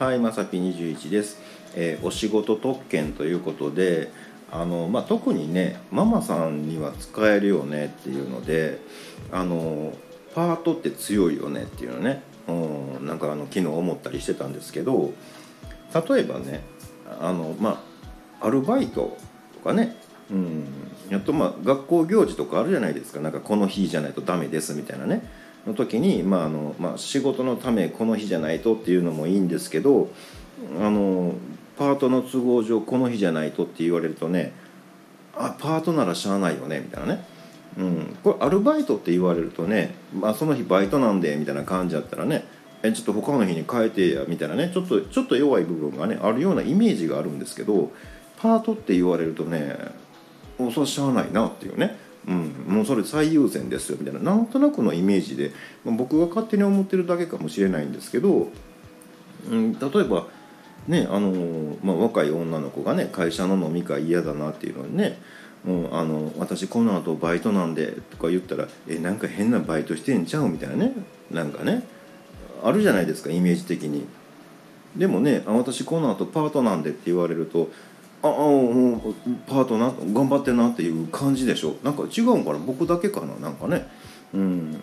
[0.00, 1.38] はい、まさぴ21です、
[1.76, 4.10] えーお仕事特権ということで
[4.50, 8.80] あの、まあ、特にねママさんには使えるよねっていうので
[9.30, 9.96] あの
[10.34, 12.52] パートって強いよねっていうのね、う
[13.02, 15.12] ん、なんかあの昨日思ったりしてたんですけど
[16.08, 16.64] 例えばね
[17.20, 17.80] あの、ま
[18.40, 19.16] あ、アルバイト
[19.54, 19.96] とかね
[20.30, 20.64] うん、
[21.10, 23.20] やっとまあ学校行事とかあるじゃないですか。
[23.20, 25.22] なんかこの日じゃないとダメですみたいなね。
[25.66, 30.10] の時に、まああのまあ、仕事のためこの日じゃないとっていうのもいいんですけど
[30.80, 31.34] あの
[31.76, 34.52] パートの都合上この日じゃないとって言われるとね
[35.36, 37.24] あパートならしゃあないよねみたいなね、
[37.78, 42.44] うん、これアルバイトって言われるとね、まあ、その日バイトなんでみたいな感じだったらね
[42.84, 44.70] えちょっと他の日に変えてやみたいなね。
[44.72, 47.90] ちょっとちょっと弱い部分がねあるようなイメージがあるんですけど
[48.36, 49.74] パートって言われるとね
[50.58, 51.96] おそしゃあないなっていうね、
[52.26, 54.20] うん、もうそれ最優先ですよみたいな。
[54.20, 55.52] なんとなくのイメージで、
[55.84, 58.48] まあ僕が勝手に思ってるだけかもしれないんですけど、
[59.50, 60.26] うん、例えば
[60.88, 65.18] ねあのまあ、若い女の子がね会社の飲み会嫌だなっていうのにね
[65.64, 70.92] もうあの私この後バイトなんでとか言ったらえなんか変なバイトしてんちゃうみたいなね。
[71.30, 71.84] なんかね
[72.62, 74.06] あるじゃないですかイメージ的に。
[74.94, 77.70] でもねあ私この後パートなんでって言われると
[78.28, 79.14] ああもう
[79.46, 81.76] パートな頑張ってなっていう感じでしょ。
[81.82, 82.58] なんか違うんかな。
[82.58, 83.86] 僕だけかななんかね。
[84.32, 84.80] うん。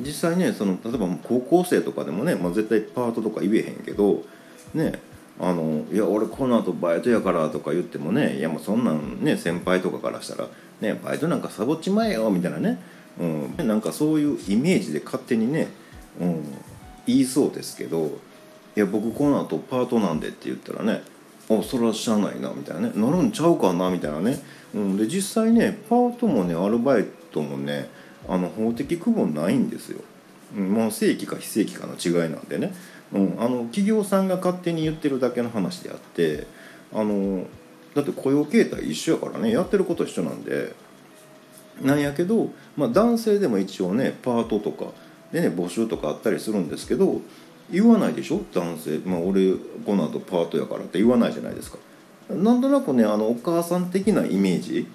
[0.00, 4.24] 実際ねその例えば高校生とかでもね、まあ、絶対パートとか言えへんけど
[4.74, 4.92] ね
[5.40, 10.48] あのいや俺この後バイトやからとか言ってもねいやもうそんなんね先輩とかからしたら
[10.80, 12.82] ねバイトなんかサボっちまえよみたいなね、
[13.18, 15.68] うん、なんかそういうイメージで勝手にね、
[16.20, 16.44] うん、
[17.06, 18.18] 言いそうですけど
[18.76, 21.02] いや僕この後パートなんでって言ったらね
[21.60, 22.92] あそれはしゃあないなみたいなね。
[22.94, 24.38] なるんちゃうかなみたいなね、
[24.74, 27.88] うん、で実際ねパートもねアルバイトもね
[28.28, 30.00] あの法的区分ないんですよ、
[30.56, 32.72] うん、まあ正規か非正規かの違いなんでね、
[33.12, 36.46] うん、あの企業さんが勝手に言ってるだけの話であって
[36.92, 37.44] あの
[37.94, 40.74] だって雇用形態一緒やからねやってること一緒なんで。
[41.80, 44.86] なんやけど、まあ、男性でも一応ねパートとか
[45.32, 47.20] でね募集とかあったりするんですけど
[47.72, 48.40] 言わないでしょ？
[48.54, 50.98] 男性、まあ、俺この後パートやからって。
[50.98, 51.78] 言わないじゃないですか。
[52.30, 54.86] なんとなくねあのお母さん的なイメージ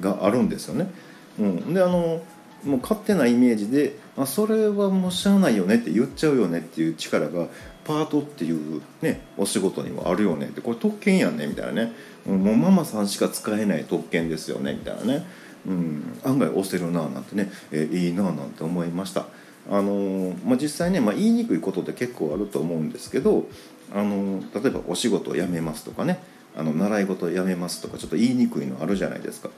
[0.00, 0.90] があるんですよね、
[1.38, 2.22] うん、であの
[2.64, 7.48] もう勝手なイメージであそれはもうしゃあないよねって言っちゃうよねっていう力が
[7.84, 10.60] パートっていうねお仕事にもあるよねって。
[10.60, 11.92] これ特権やんねみたいなね、
[12.26, 15.26] もうママさんしか使えない特権ですよねみたいなね、
[15.66, 19.26] うん、案外押せるななんてね、えーいいななんて思いました。
[19.70, 23.46] あのまあ、実際ね、まあ、言いにくいことって結構あると思うんですけど、
[23.94, 26.20] あの例えばお仕事を辞めますとかね
[26.56, 29.48] あの習い事を辞めますとかちょっと言いにくいのあるじゃないですか。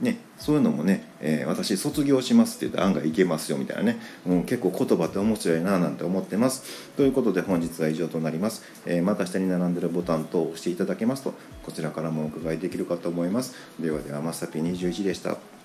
[0.00, 6.90] ね、そういうのもね、えー私卒業しますって言って案外いけますよみたいなね、うん、結構言葉って面白いななんて思ってます。
[6.96, 13.54] ということで本日は以上となります、えーまた下に並んでるボタン等を押していただけますとこちらからもお伺いできるかと思います。
[13.78, 15.59] ではではまさぴ21でした。